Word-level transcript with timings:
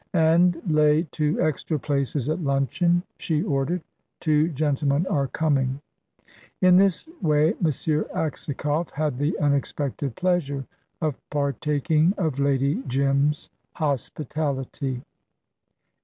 "And 0.15 0.59
lay 0.67 1.03
two 1.11 1.39
extra 1.39 1.77
places 1.77 2.27
at 2.27 2.39
luncheon," 2.41 3.03
she 3.19 3.43
ordered; 3.43 3.83
"two 4.19 4.49
gentlemen 4.49 5.05
are 5.05 5.27
coming." 5.27 5.79
In 6.59 6.75
this 6.77 7.07
way 7.21 7.51
M. 7.51 7.65
Aksakoff 8.15 8.89
had 8.89 9.19
the 9.19 9.37
unexpected 9.39 10.15
pleasure 10.15 10.65
of 11.03 11.21
partaking 11.29 12.15
of 12.17 12.39
Lady 12.39 12.81
Jim's 12.87 13.51
hospitality. 13.73 15.03